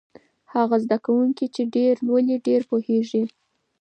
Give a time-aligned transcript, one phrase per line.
[0.53, 3.23] هغه زده کوونکی چې ډېر لولي ډېر پوهېږي.